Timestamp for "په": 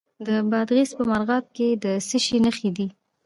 0.97-1.03